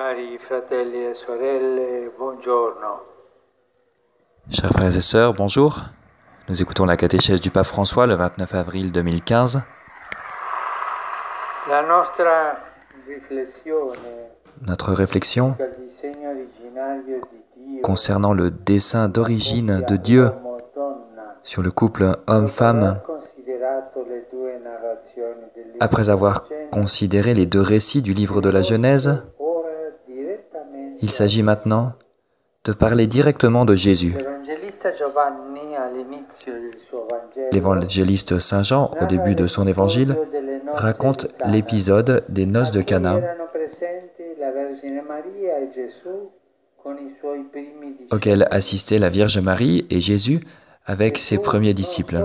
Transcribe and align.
Cari 0.00 0.38
fratelli 0.38 1.08
e 1.08 1.12
sorelle, 1.12 2.10
buongiorno. 2.16 3.02
Chers 4.48 4.72
frères 4.72 4.96
et 4.96 5.00
sœurs, 5.02 5.34
bonjour. 5.34 5.78
Nous 6.48 6.62
écoutons 6.62 6.86
la 6.86 6.96
catéchèse 6.96 7.42
du 7.42 7.50
pape 7.50 7.66
François 7.66 8.06
le 8.06 8.14
29 8.14 8.54
avril 8.54 8.92
2015. 8.92 9.62
La 11.68 11.82
nostra 11.86 12.56
riflessione 13.06 13.98
Notre 14.66 14.94
réflexion 14.94 15.54
concernant 17.82 18.32
le 18.32 18.50
dessein 18.50 19.10
d'origine 19.10 19.82
de 19.86 19.96
Dieu 19.96 20.30
sur 21.42 21.60
le 21.60 21.70
couple 21.70 22.06
homme-femme, 22.26 23.02
après 25.78 26.08
avoir 26.08 26.44
considéré 26.72 27.34
les 27.34 27.44
deux 27.44 27.60
récits 27.60 28.00
du 28.00 28.14
livre 28.14 28.40
de 28.40 28.48
la 28.48 28.62
Genèse, 28.62 29.26
il 31.02 31.10
s'agit 31.10 31.42
maintenant 31.42 31.92
de 32.64 32.72
parler 32.72 33.06
directement 33.06 33.64
de 33.64 33.74
Jésus. 33.74 34.14
L'évangéliste 37.52 38.38
Saint 38.38 38.62
Jean, 38.62 38.90
au 39.00 39.06
début 39.06 39.34
de 39.34 39.46
son 39.46 39.66
évangile, 39.66 40.16
raconte 40.74 41.26
l'épisode 41.46 42.24
des 42.28 42.46
noces 42.46 42.70
de 42.70 42.82
Cana, 42.82 43.18
auquel 48.12 48.46
assistaient 48.50 48.98
la 48.98 49.08
Vierge 49.08 49.38
Marie 49.38 49.86
et 49.90 50.00
Jésus 50.00 50.40
avec 50.84 51.18
ses 51.18 51.38
premiers 51.38 51.74
disciples. 51.74 52.18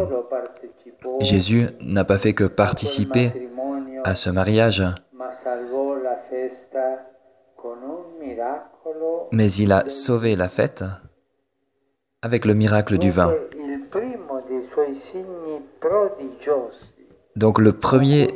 Jésus 1.22 1.68
n'a 1.82 2.04
pas 2.04 2.18
fait 2.18 2.34
que 2.34 2.46
participer 2.46 3.32
à 4.04 4.16
ce 4.16 4.30
mariage, 4.30 4.84
mais 9.32 9.52
il 9.54 9.72
a 9.72 9.84
sauvé 9.88 10.36
la 10.36 10.50
fête 10.50 10.84
avec 12.22 12.46
le 12.46 12.54
miracle 12.54 12.98
du 12.98 13.12
vin. 13.12 13.34
Donc 17.36 17.60
le 17.60 17.74
premier 17.74 18.28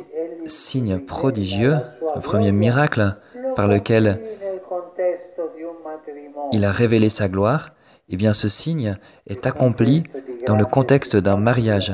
signe 0.44 0.98
prodigieux, 1.00 1.76
le 2.14 2.20
premier 2.20 2.52
miracle 2.52 3.16
par 3.56 3.66
lequel 3.66 4.20
il 6.52 6.64
a 6.64 6.70
révélé 6.70 7.08
sa 7.08 7.28
gloire, 7.28 7.70
eh 8.08 8.16
bien 8.16 8.32
ce 8.32 8.48
signe 8.48 8.96
est 9.26 9.46
accompli 9.46 10.02
dans 10.46 10.56
le 10.56 10.64
contexte 10.64 11.16
d'un 11.16 11.36
mariage. 11.36 11.92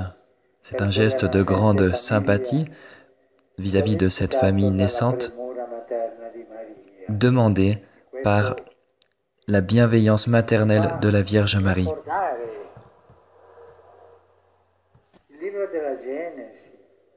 C'est 0.63 0.83
un 0.83 0.91
geste 0.91 1.25
de 1.25 1.43
grande 1.43 1.95
sympathie 1.95 2.67
vis-à-vis 3.59 3.97
de 3.97 4.09
cette 4.09 4.35
famille 4.35 4.71
naissante. 4.71 5.33
demandée 7.09 7.79
par 8.27 8.57
la 9.47 9.61
bienveillance 9.61 10.27
maternelle 10.27 10.99
de 11.01 11.09
la 11.09 11.23
Vierge 11.23 11.59
Marie. 11.59 11.87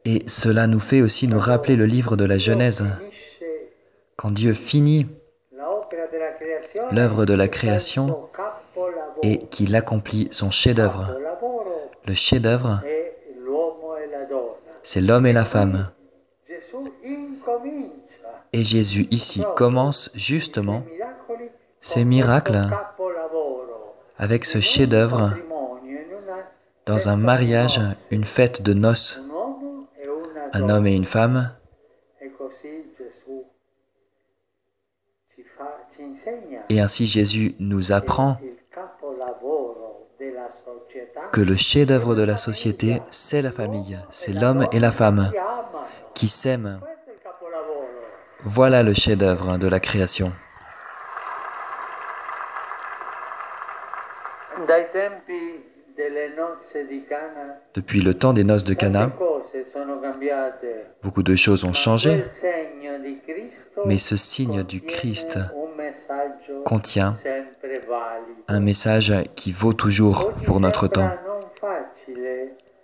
Et 0.06 0.20
cela 0.28 0.68
nous 0.68 0.80
fait 0.80 1.02
aussi 1.02 1.28
nous 1.28 1.40
rappeler 1.40 1.76
le 1.78 1.88
livre 1.88 2.16
de 2.16 2.26
la 2.26 2.38
Genèse. 2.38 2.86
Quand 4.18 4.30
Dieu 4.30 4.54
finit 4.54 5.08
l'œuvre 6.92 7.26
de 7.26 7.34
la 7.34 7.48
création 7.48 8.30
et 9.24 9.40
qu'il 9.50 9.76
accomplit 9.76 10.28
son 10.30 10.52
chef-d'œuvre. 10.52 11.18
Le 12.06 12.14
chef-d'œuvre, 12.14 12.84
c'est 14.84 15.02
l'homme 15.02 15.26
et 15.26 15.34
la 15.34 15.46
femme. 15.46 15.90
Et 18.52 18.64
Jésus 18.64 19.08
ici 19.12 19.44
commence 19.56 20.10
justement 20.16 20.84
ces 21.82 22.06
miracles 22.06 22.62
avec 24.18 24.46
ce 24.46 24.60
chef-d'œuvre 24.60 25.32
dans 26.86 27.10
un 27.10 27.16
mariage, 27.16 27.80
une 28.12 28.24
fête 28.24 28.62
de 28.64 28.74
noces, 28.74 29.22
un 30.54 30.70
homme 30.70 30.88
et 30.88 30.96
une 30.96 31.06
femme. 31.06 31.56
Et 36.70 36.82
ainsi 36.82 37.08
Jésus 37.08 37.56
nous 37.60 37.92
apprend 37.92 38.38
que 41.32 41.42
le 41.42 41.56
chef-d'œuvre 41.56 42.16
de 42.16 42.24
la 42.24 42.38
société, 42.38 43.02
c'est 43.10 43.42
la 43.42 43.52
famille, 43.52 43.98
c'est 44.10 44.34
l'homme 44.34 44.66
et 44.74 44.80
la 44.80 44.92
femme 44.92 45.32
qui 46.14 46.28
s'aiment. 46.28 46.82
Voilà 48.44 48.84
le 48.84 48.94
chef-d'œuvre 48.94 49.58
de 49.58 49.68
la 49.68 49.80
création. 49.80 50.32
Depuis 57.74 58.02
le 58.02 58.14
temps 58.14 58.34
des 58.34 58.44
noces 58.44 58.64
de 58.64 58.74
Cana, 58.74 59.12
beaucoup 61.04 61.24
de 61.24 61.36
choses 61.36 61.64
ont 61.66 61.74
changé, 61.74 62.24
mais 63.86 63.98
ce 63.98 64.16
signe 64.16 64.64
du 64.64 64.82
Christ 64.82 65.40
contient 66.66 67.14
un 68.48 68.60
message 68.60 69.14
qui 69.36 69.52
vaut 69.52 69.74
toujours 69.74 70.32
pour 70.46 70.60
notre 70.60 70.88
temps. 70.88 71.12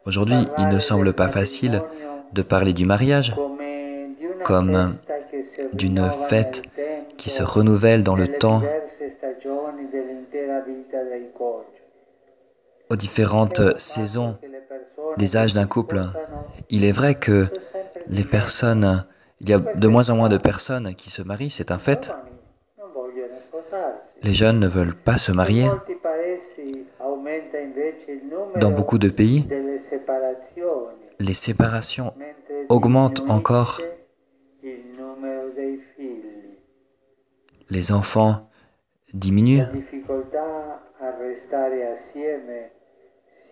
Aujourd'hui, 0.06 0.46
il 0.58 0.68
ne 0.70 0.80
semble 0.80 1.14
pas 1.14 1.30
facile 1.30 1.82
de 2.34 2.42
parler 2.42 2.74
du 2.74 2.86
mariage 2.86 3.34
comme 4.44 4.92
d'une 5.74 6.10
fête 6.30 6.64
qui 7.18 7.30
se 7.30 7.44
renouvelle 7.44 8.04
dans 8.04 8.16
le 8.16 8.28
temps 8.28 8.62
différentes 12.96 13.62
saisons 13.80 14.38
des 15.18 15.38
âges 15.38 15.54
d'un 15.54 15.68
couple. 15.68 16.02
Il 16.70 16.86
est 16.86 16.92
vrai 16.92 17.16
que 17.16 17.48
les 18.08 18.24
personnes, 18.24 19.06
il 19.42 19.50
y 19.50 19.54
a 19.54 19.60
de 19.60 19.88
moins 19.88 20.10
en 20.10 20.16
moins 20.16 20.30
de 20.30 20.38
personnes 20.38 20.94
qui 20.96 21.10
se 21.10 21.22
marient, 21.22 21.50
c'est 21.50 21.72
un 21.72 21.78
fait. 21.78 22.12
Les 24.24 24.34
jeunes 24.34 24.60
ne 24.60 24.68
veulent 24.68 24.96
pas 24.96 25.18
se 25.18 25.32
marier. 25.32 25.68
Dans 28.58 28.72
beaucoup 28.72 28.98
de 28.98 29.10
pays, 29.10 29.48
les 31.20 31.34
séparations 31.34 32.14
augmentent 32.70 33.30
encore. 33.30 33.82
Les 37.70 37.92
enfants 37.92 38.50
diminuent. 39.14 39.66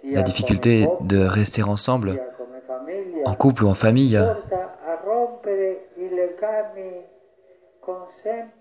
La 0.03 0.21
difficulté 0.21 0.87
de 1.01 1.19
rester 1.19 1.63
ensemble, 1.63 2.21
en 3.25 3.35
couple 3.35 3.63
ou 3.63 3.67
en 3.67 3.73
famille, 3.73 4.19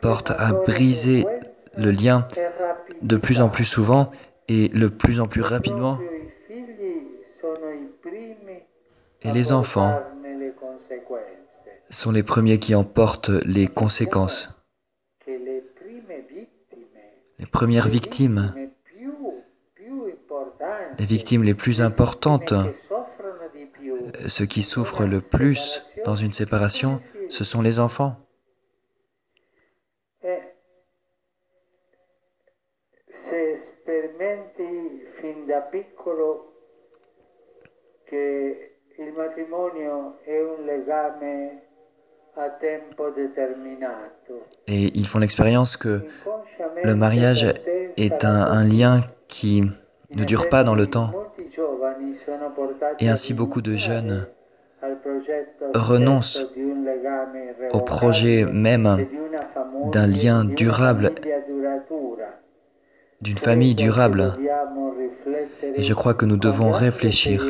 porte 0.00 0.33
à 0.38 0.53
briser 0.53 1.27
le 1.78 1.91
lien 1.91 2.27
de 3.03 3.16
plus 3.16 3.41
en 3.41 3.49
plus 3.49 3.65
souvent 3.65 4.10
et 4.49 4.69
le 4.69 4.91
plus 4.91 5.21
en 5.21 5.27
plus 5.27 5.43
rapidement. 5.43 5.99
Et 9.22 9.31
les 9.31 9.53
enfants 9.53 10.00
sont 11.89 12.10
les 12.10 12.22
premiers 12.22 12.59
qui 12.59 12.75
en 12.75 12.84
portent 12.84 13.31
les 13.44 13.66
conséquences. 13.66 14.50
Les 15.27 15.62
premières 17.50 17.89
victimes, 17.89 18.54
les 21.02 21.08
victimes 21.08 21.42
les 21.42 21.54
plus 21.54 21.82
importantes, 21.82 22.54
ceux 24.28 24.46
qui 24.46 24.62
souffrent 24.62 25.04
le 25.04 25.20
plus 25.20 25.82
dans 26.04 26.14
une 26.14 26.32
séparation, 26.32 27.00
ce 27.28 27.42
sont 27.42 27.60
les 27.60 27.80
enfants. 27.80 28.14
Et 44.68 44.82
ils 44.94 45.06
font 45.09 45.18
l'expérience 45.18 45.77
que 45.77 46.04
le 46.84 46.94
mariage 46.94 47.53
est 47.97 48.24
un 48.24 48.65
lien 48.65 49.00
qui 49.27 49.65
ne 50.16 50.24
dure 50.24 50.48
pas 50.48 50.64
dans 50.64 50.74
le 50.74 50.86
temps. 50.86 51.12
Et 53.00 53.09
ainsi 53.09 53.34
beaucoup 53.34 53.62
de 53.62 53.74
jeunes 53.74 54.26
renoncent 55.74 56.47
au 57.72 57.80
projet 57.80 58.44
même 58.47 59.06
d'un 59.92 60.06
lien 60.06 60.44
durable, 60.44 61.12
d'une 63.20 63.38
famille 63.38 63.74
durable. 63.74 64.34
Et 65.74 65.82
je 65.82 65.94
crois 65.94 66.15
que 66.15 66.26
nous 66.26 66.36
devons 66.36 66.70
réfléchir 66.70 67.44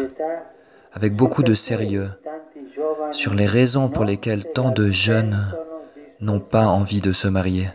avec 0.93 1.15
beaucoup 1.15 1.43
de 1.43 1.55
sérieux 1.55 2.09
sur 3.11 3.35
les 3.35 3.47
raisons 3.47 3.89
pour 3.89 4.05
lesquelles 4.05 4.45
tant 4.53 4.71
de 4.71 4.89
jeunes 4.89 5.39
n'ont 6.21 6.41
pas 6.41 6.67
envie 6.67 7.01
de 7.01 7.13
se 7.13 7.29
marier. 7.29 7.67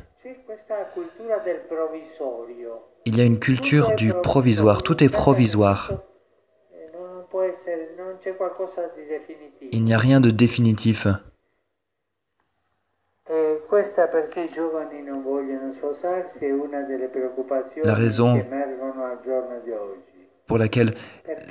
Il 3.18 3.22
y 3.22 3.24
a 3.24 3.26
une 3.26 3.40
culture 3.40 3.96
du 3.96 4.14
provisoire, 4.14 4.84
tout 4.84 5.04
est 5.04 5.10
provisoire. 5.10 5.92
Il 9.72 9.84
n'y 9.84 9.94
a 9.96 9.98
rien 9.98 10.20
de 10.20 10.30
définitif. 10.30 11.08
La 17.84 17.94
raison-. 17.96 18.40
Pour 20.46 20.60
laquelle 20.60 20.94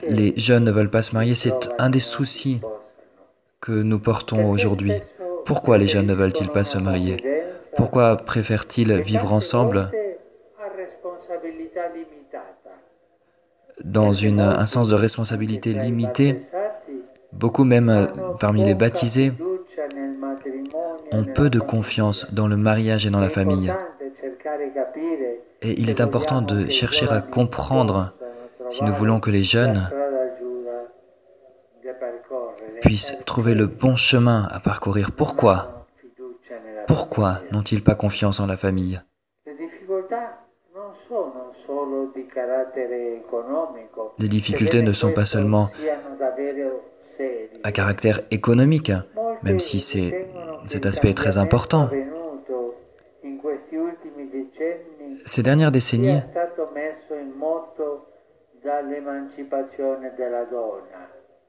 les 0.09 0.35
jeunes 0.37 0.63
ne 0.63 0.71
veulent 0.71 0.89
pas 0.89 1.03
se 1.03 1.15
marier, 1.15 1.35
c'est 1.35 1.69
un 1.81 1.91
des 1.91 1.99
soucis 1.99 2.61
que 3.61 3.73
nous 3.73 3.99
portons 3.99 4.49
aujourd'hui. 4.49 4.93
Pourquoi 5.45 5.79
les 5.79 5.89
jeunes 5.89 6.07
ne 6.07 6.15
veulent-ils 6.15 6.49
pas 6.49 6.63
se 6.63 6.79
marier? 6.79 7.17
Pourquoi 7.77 8.19
préfèrent-ils 8.19 8.93
vivre 9.01 9.33
ensemble? 9.33 9.91
Dans 13.85 14.25
un 14.25 14.67
sens 14.67 14.89
de 14.89 14.95
responsabilité 14.95 15.73
limité 15.73 16.37
Beaucoup 17.33 17.65
même 17.65 17.91
euh, 17.91 18.07
parmi 18.41 18.65
les 18.65 18.75
baptisés 18.75 19.33
ont 21.13 21.25
peu 21.25 21.51
de 21.51 21.61
confiance 21.61 22.33
dans 22.33 22.47
le 22.47 22.57
mariage 22.57 23.07
et 23.07 23.11
dans 23.11 23.21
la 23.21 23.29
famille. 23.29 23.73
Et 25.63 25.81
il 25.81 25.91
est 25.91 26.01
important 26.01 26.41
de 26.41 26.67
chercher 26.71 27.09
à 27.11 27.21
comprendre 27.21 28.13
si 28.71 28.85
nous 28.85 28.95
voulons 28.95 29.21
que 29.21 29.31
les 29.31 29.45
jeunes 29.45 29.91
puissent 32.81 33.19
trouver 33.27 33.55
le 33.55 33.67
bon 33.67 33.97
chemin 33.97 34.49
à 34.51 34.61
parcourir. 34.61 35.13
Pourquoi? 35.13 35.87
Pourquoi 36.87 37.41
n'ont-ils 37.51 37.83
pas 37.83 37.95
confiance 37.95 38.41
en 38.41 38.47
la 38.47 38.57
famille? 38.57 39.01
Les 44.19 44.29
difficultés 44.29 44.83
ne 44.83 44.93
sont 44.93 45.13
pas 45.13 45.25
seulement 45.25 45.69
à 47.63 47.73
caractère 47.73 48.21
économique, 48.31 48.93
même 49.43 49.59
si 49.59 49.81
cet 49.81 50.87
aspect 50.87 51.11
est 51.11 51.15
très 51.15 51.39
important. 51.39 51.89
Ces 55.25 55.43
dernières 55.43 55.73
décennies, 55.73 56.21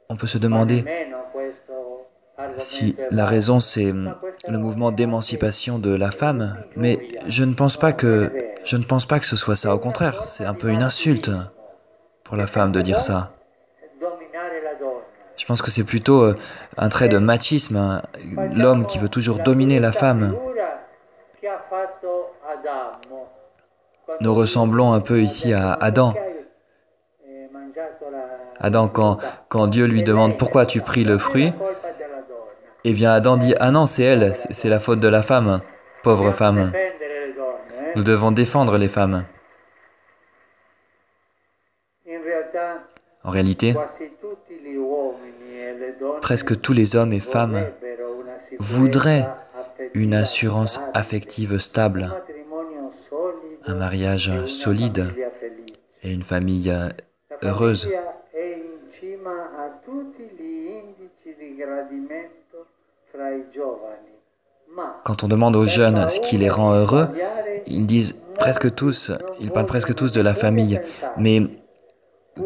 on 0.10 0.16
peut 0.16 0.28
se 0.28 0.38
Ma 0.38 0.44
demander 0.44 0.84
si 2.58 2.96
la 3.12 3.26
raison 3.26 3.60
c'est 3.60 3.92
le 3.92 4.58
mouvement 4.58 4.92
d'émancipation 4.92 5.80
de 5.80 5.94
la 5.94 6.12
femme, 6.12 6.58
mais 6.76 7.08
je 7.28 7.44
ne 7.44 7.54
pense 7.54 7.78
pas 7.78 7.92
que 7.94 8.32
ce 9.22 9.36
soit 9.36 9.56
ça. 9.56 9.76
Au 9.76 9.80
contraire, 9.80 10.24
c'est 10.26 10.46
un 10.46 10.54
peu 10.54 10.70
une 10.70 10.84
insulte 10.84 11.32
pour 12.24 12.36
la 12.36 12.48
femme 12.48 12.72
de 12.72 12.82
dire 12.82 13.00
ça. 13.00 13.34
Je 15.38 15.46
pense 15.46 15.62
que 15.62 15.70
c'est 15.70 15.84
plutôt 15.84 16.24
euh, 16.24 16.36
un 16.78 16.90
trait 16.90 17.10
de 17.10 17.20
machisme, 17.20 17.78
hein, 17.78 18.02
l'homme 18.56 18.88
qui 18.88 18.98
veut 18.98 19.08
toujours 19.08 19.40
dominer 19.40 19.80
la 19.80 19.92
femme. 19.92 20.36
Nous 24.20 24.34
ressemblons 24.34 24.94
un 24.94 25.00
peu 25.00 25.22
ici 25.22 25.54
à 25.54 25.74
Adam. 25.74 26.16
Adam, 28.60 28.88
quand, 28.88 29.18
quand 29.48 29.68
Dieu 29.68 29.86
lui 29.86 30.02
demande 30.02 30.38
pourquoi 30.38 30.66
tu 30.66 30.82
pris 30.82 31.04
le 31.04 31.20
fruit, 31.20 31.54
eh 32.90 32.94
bien 32.94 33.12
Adam 33.12 33.36
dit 33.36 33.54
ah 33.60 33.72
non 33.72 33.86
c'est 33.86 34.04
elle, 34.04 34.34
c'est 34.34 34.70
la 34.70 34.80
faute 34.80 35.02
de 35.02 35.10
la 35.10 35.22
femme, 35.22 35.60
pauvre 36.04 36.32
femme. 36.32 36.72
Nous 37.98 38.04
devons 38.04 38.32
défendre 38.32 38.78
les 38.78 38.88
femmes. 38.88 39.26
En 43.26 43.30
réalité, 43.30 43.76
presque 46.22 46.62
tous 46.62 46.72
les 46.72 46.96
hommes 46.96 47.12
et 47.12 47.20
femmes 47.20 47.62
voudraient 48.60 49.28
une 49.94 50.14
assurance 50.14 50.80
affective 50.94 51.58
stable, 51.58 52.10
un 53.66 53.76
mariage 53.76 54.46
solide 54.46 55.14
et 56.04 56.14
une 56.14 56.24
famille 56.24 56.74
heureuse. 57.44 57.90
Quand 65.04 65.24
on 65.24 65.28
demande 65.28 65.56
aux 65.56 65.66
jeunes 65.66 66.08
ce 66.10 66.20
qui 66.20 66.38
les 66.38 66.50
rend 66.50 66.74
heureux, 66.74 67.08
ils 67.66 67.86
disent 67.86 68.22
presque 68.36 68.74
tous, 68.76 69.12
ils 69.40 69.52
parlent 69.52 69.66
presque 69.66 69.96
tous 69.96 70.12
de 70.12 70.22
la 70.22 70.34
famille, 70.34 70.80
mais 71.18 71.42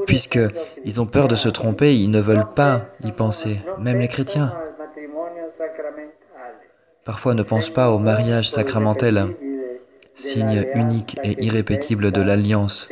puisque 0.05 0.39
ils 0.85 1.01
ont 1.01 1.05
peur 1.05 1.27
de 1.27 1.35
se 1.35 1.49
tromper, 1.49 1.95
ils 1.95 2.11
ne 2.11 2.21
veulent 2.21 2.53
pas 2.55 2.81
y 3.03 3.11
penser, 3.11 3.59
même 3.79 3.99
les 3.99 4.07
chrétiens. 4.07 4.53
Parfois 7.03 7.33
ne 7.33 7.43
pensent 7.43 7.71
pas 7.71 7.89
au 7.89 7.99
mariage 7.99 8.49
sacramentel, 8.49 9.25
signe 10.13 10.65
unique 10.75 11.19
et 11.23 11.43
irrépétible 11.43 12.11
de 12.11 12.21
l'alliance 12.21 12.87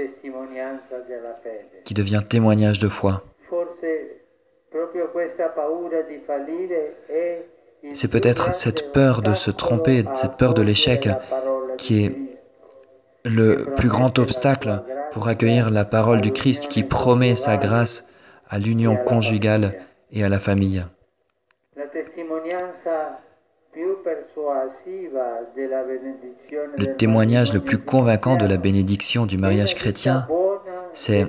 qui 1.86 1.94
devient 1.94 2.24
témoignage 2.28 2.80
de 2.80 2.90
foi. 2.90 3.24
C'est 7.94 8.12
peut-être 8.12 8.54
cette 8.54 8.92
peur 8.92 9.22
de 9.22 9.34
se 9.34 9.52
tromper, 9.52 10.04
cette 10.14 10.38
peur 10.38 10.54
de 10.54 10.62
l'échec 10.62 11.10
qui 11.78 12.06
est 12.06 12.16
le 13.26 13.74
plus 13.76 13.90
grand 13.90 14.18
obstacle 14.20 14.84
pour 15.12 15.28
accueillir 15.28 15.70
la 15.70 15.86
parole 15.86 16.22
du 16.22 16.32
Christ 16.32 16.68
qui 16.70 16.84
promet 16.84 17.36
sa 17.36 17.58
grâce 17.58 18.10
à 18.50 18.60
l'union 18.60 18.96
conjugale 18.96 19.74
et 20.12 20.24
à 20.24 20.30
la 20.30 20.40
famille. 20.40 20.84
Le 26.78 26.96
témoignage 26.98 27.54
le 27.54 27.60
plus 27.60 27.78
convaincant 27.78 28.36
de 28.36 28.46
la 28.46 28.58
bénédiction 28.58 29.26
du 29.26 29.38
mariage 29.38 29.76
chrétien, 29.76 30.28
c'est 30.92 31.28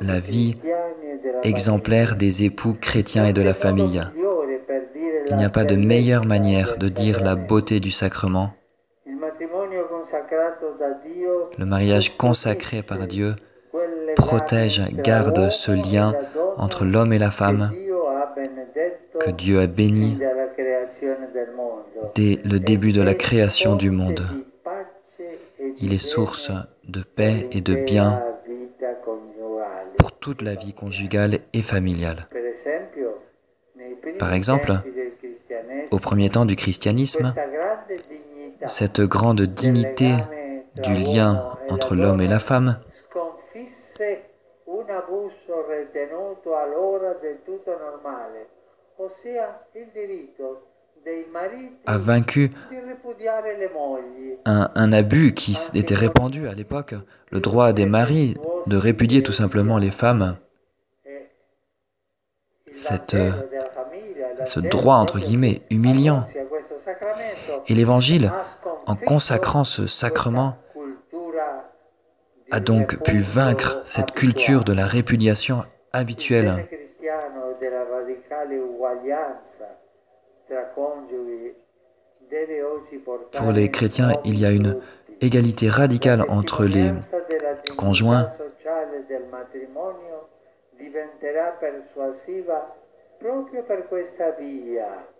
la 0.00 0.18
vie 0.18 0.56
e 0.64 1.46
exemplaire 1.46 2.16
des 2.16 2.44
époux 2.44 2.74
chrétiens 2.74 3.26
et 3.26 3.32
de 3.32 3.42
la 3.42 3.54
famille. 3.54 4.02
Il 5.28 5.36
n'y 5.36 5.44
a 5.44 5.50
pas 5.50 5.64
de 5.64 5.76
meilleure 5.76 6.24
manière 6.24 6.76
de 6.76 6.88
dire 6.88 7.22
la 7.22 7.34
beauté 7.34 7.80
du 7.80 7.90
sacrement. 7.90 8.52
Le 11.58 11.64
mariage 11.64 12.16
consacré 12.16 12.82
par 12.82 13.06
Dieu 13.06 13.34
protège, 14.16 14.82
garde 14.94 15.50
ce 15.50 15.72
lien 15.72 16.14
entre 16.56 16.84
l'homme 16.84 17.12
et 17.12 17.18
la 17.18 17.30
femme 17.30 17.70
que 19.20 19.30
Dieu 19.30 19.60
a 19.60 19.66
béni 19.66 20.18
dès 22.14 22.38
le 22.44 22.58
début 22.58 22.92
de 22.92 23.02
la 23.02 23.14
création 23.14 23.76
du 23.76 23.90
monde. 23.90 24.22
Il 25.80 25.92
est 25.92 25.98
source 25.98 26.50
de 26.88 27.02
paix 27.02 27.48
et 27.52 27.60
de 27.60 27.74
bien 27.74 28.22
pour 29.98 30.18
toute 30.18 30.42
la 30.42 30.54
vie 30.54 30.72
conjugale 30.72 31.38
et 31.52 31.62
familiale. 31.62 32.28
Par 34.18 34.32
exemple, 34.32 34.72
Au 35.90 35.98
premier 35.98 36.30
temps 36.30 36.44
du 36.44 36.56
christianisme, 36.56 37.34
cette 38.66 39.00
grande 39.00 39.42
dignité 39.42 40.12
du 40.82 40.92
lien 40.94 41.50
entre 41.68 41.94
l'homme 41.94 42.20
et 42.20 42.28
la 42.28 42.38
femme 42.38 42.80
a 51.86 51.98
vaincu 51.98 52.50
un, 54.44 54.70
un 54.74 54.92
abus 54.92 55.34
qui 55.34 55.56
était 55.74 55.94
répandu 55.94 56.48
à 56.48 56.54
l'époque, 56.54 56.94
le 57.30 57.40
droit 57.40 57.72
des 57.72 57.86
maris 57.86 58.34
de 58.66 58.76
répudier 58.76 59.22
tout 59.22 59.32
simplement 59.32 59.78
les 59.78 59.90
femmes, 59.90 60.36
Cette, 62.72 63.16
ce 64.44 64.60
droit 64.60 64.96
entre 64.96 65.18
guillemets 65.18 65.62
humiliant. 65.70 66.24
Et 67.68 67.74
l'Évangile, 67.74 68.32
en 68.86 68.96
consacrant 68.96 69.64
ce 69.64 69.86
sacrement, 69.86 70.56
a 72.50 72.60
donc 72.60 73.02
pu 73.02 73.18
vaincre 73.18 73.82
cette 73.84 74.12
culture 74.12 74.64
de 74.64 74.72
la 74.72 74.86
répudiation 74.86 75.62
habituelle. 75.92 76.68
Pour 83.32 83.52
les 83.52 83.70
chrétiens, 83.70 84.12
il 84.24 84.38
y 84.38 84.46
a 84.46 84.50
une 84.50 84.78
égalité 85.20 85.68
radicale 85.68 86.24
entre 86.28 86.64
les 86.64 86.92
conjoints. 87.76 88.26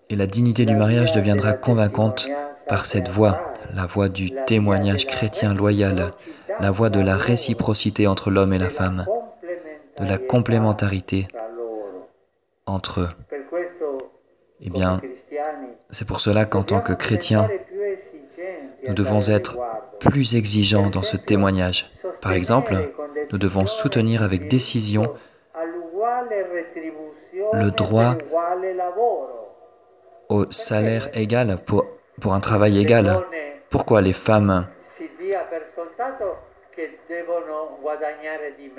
Et 0.09 0.17
la 0.17 0.27
dignité 0.27 0.65
du 0.65 0.77
mariage 0.77 1.13
deviendra 1.13 1.55
convaincante 1.55 2.29
par 2.69 2.87
cette 2.87 3.09
voie, 3.09 3.51
la 3.75 3.87
voie 3.87 4.09
du 4.09 4.31
témoignage 4.47 5.07
chrétien 5.07 5.55
loyal, 5.55 6.13
la 6.61 6.71
voie 6.71 6.91
de 6.91 7.01
la 7.01 7.17
réciprocité 7.17 8.07
entre 8.07 8.31
l'homme 8.31 8.53
et 8.53 8.59
la 8.59 8.71
femme, 8.71 9.07
de 10.01 10.07
la 10.07 10.19
complémentarité 10.19 11.27
entre 12.67 13.01
eux. 13.01 13.09
Eh 14.61 14.71
bien, 14.71 15.01
c'est 15.91 16.07
pour 16.07 16.21
cela 16.21 16.45
qu'en 16.45 16.63
tant 16.63 16.81
que 16.81 16.93
chrétiens, 16.93 17.49
nous 18.87 18.95
devons 18.95 19.29
être 19.29 19.59
plus 20.01 20.37
exigeants 20.37 20.91
dans 20.91 21.03
ce 21.03 21.17
témoignage. 21.17 21.91
Par 22.23 22.33
exemple, 22.33 22.77
nous 23.33 23.39
devons 23.39 23.67
soutenir 23.67 24.23
avec 24.23 24.49
décision 24.49 25.13
le 27.57 27.71
droit 27.71 28.17
au 30.29 30.51
salaire 30.51 31.09
égal 31.15 31.59
pour, 31.65 31.85
pour 32.21 32.35
un 32.35 32.41
travail 32.41 32.79
égal. 32.79 33.17
Pourquoi 33.71 34.01
les 34.01 34.13
femmes 34.13 34.67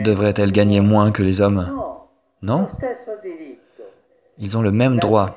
devraient-elles 0.02 0.52
gagner 0.52 0.82
moins 0.82 1.12
que 1.12 1.24
les 1.24 1.42
hommes? 1.42 1.66
Non 2.42 2.68
Ils 4.38 4.58
ont 4.58 4.62
le 4.62 4.72
même 4.72 4.98
droit. 4.98 5.30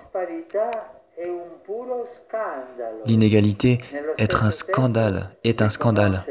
L'inégalité 3.06 3.78
est 4.18 4.35
un 4.42 4.50
scandale, 4.50 5.30
est 5.44 5.62
un 5.62 5.68
scandale. 5.68 6.23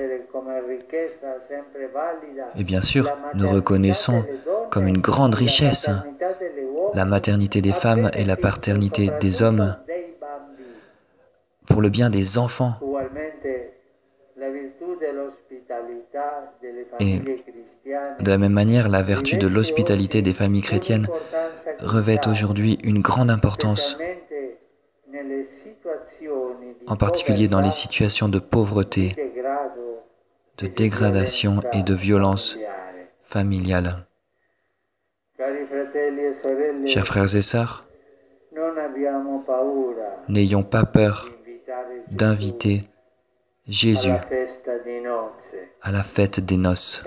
Et 2.58 2.64
bien 2.64 2.82
sûr, 2.82 3.10
nous 3.34 3.50
reconnaissons 3.50 4.24
comme 4.70 4.88
une 4.88 5.00
grande 5.00 5.36
richesse 5.36 5.90
la 6.94 7.06
maternité 7.06 7.62
des 7.62 7.72
femmes 7.72 8.10
et 8.14 8.24
la 8.24 8.36
paternité 8.36 9.10
des 9.20 9.42
hommes 9.42 9.76
pour 11.66 11.82
le 11.82 11.90
bien 11.90 12.10
des 12.10 12.38
enfants. 12.38 12.74
Et 17.00 17.20
de 17.20 18.30
la 18.30 18.38
même 18.38 18.54
manière, 18.54 18.90
la 18.90 19.02
vertu 19.02 19.38
de 19.38 19.48
l'hospitalité 19.48 20.22
des 20.22 20.34
familles 20.34 20.62
chrétiennes 20.62 21.08
revêt 21.80 22.20
aujourd'hui 22.28 22.78
une 22.84 23.02
grande 23.02 23.30
importance, 23.30 23.98
en 26.88 26.96
particulier 26.96 27.48
dans 27.48 27.62
les 27.62 27.72
situations 27.72 28.30
de 28.30 28.40
pauvreté, 28.40 29.16
de 30.58 30.68
dégradation 30.68 31.62
et 31.74 31.84
de 31.84 31.94
violence 31.94 32.58
familiale. 33.22 34.09
Chers 36.86 37.06
frères 37.06 37.36
et 37.36 37.42
sœurs, 37.42 37.88
n'ayons 40.28 40.64
pas 40.64 40.84
peur 40.84 41.30
d'inviter 42.12 42.84
Jésus 43.68 44.12
à 45.82 45.92
la 45.92 46.04
fête 46.04 46.40
des 46.42 46.58
noces. 46.58 47.06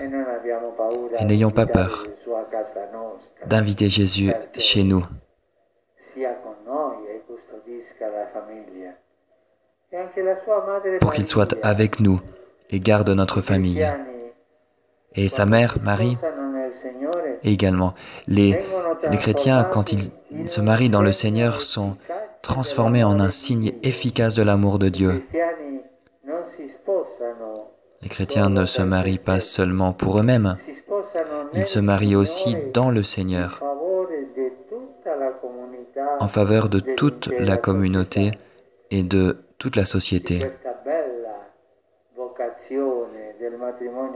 Et 1.19 1.25
n'ayons 1.25 1.51
pas 1.51 1.67
peur 1.67 2.07
d'inviter 3.45 3.89
Jésus 3.89 4.31
chez 4.57 4.83
nous. 4.83 5.05
Pour 11.01 11.13
qu'il 11.13 11.25
soit 11.25 11.55
avec 11.61 11.99
nous 11.99 12.19
et 12.71 12.79
garde 12.79 13.09
notre 13.09 13.41
famille. 13.41 13.85
Et 15.15 15.29
sa 15.29 15.45
mère, 15.45 15.77
Marie, 15.83 16.17
également. 17.43 17.93
Les, 18.27 18.59
les 19.09 19.17
chrétiens, 19.17 19.63
quand 19.63 19.91
ils 19.91 20.09
se 20.49 20.61
marient 20.61 20.89
dans 20.89 21.01
le 21.01 21.11
Seigneur, 21.11 21.61
sont 21.61 21.97
transformés 22.41 23.03
en 23.03 23.19
un 23.19 23.31
signe 23.31 23.73
efficace 23.83 24.35
de 24.35 24.43
l'amour 24.43 24.79
de 24.79 24.89
Dieu. 24.89 25.19
Les 28.01 28.09
chrétiens 28.09 28.49
ne 28.49 28.65
se 28.65 28.81
marient 28.81 29.17
pas 29.17 29.39
seulement 29.39 29.93
pour 29.93 30.19
eux-mêmes, 30.19 30.55
ils 31.53 31.65
se 31.65 31.79
marient 31.79 32.17
aussi 32.17 32.57
dans 32.73 32.91
le 32.91 33.01
Seigneur, 33.01 33.63
en 36.19 36.27
faveur 36.27 36.69
de 36.69 36.79
toute 36.79 37.29
la 37.39 37.57
communauté 37.57 38.31
et 38.91 39.03
de 39.03 39.37
toute 39.57 39.77
la 39.77 39.85
société. 39.85 40.45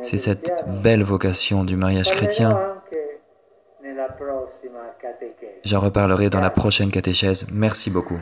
C'est 0.03 0.17
cette 0.17 0.51
belle 0.83 1.03
vocation 1.03 1.63
du 1.63 1.75
mariage 1.75 2.11
chrétien. 2.11 2.77
J'en 5.63 5.79
reparlerai 5.79 6.29
dans 6.29 6.41
la 6.41 6.49
prochaine 6.49 6.91
catéchèse. 6.91 7.47
Merci 7.51 7.89
beaucoup. 7.89 8.19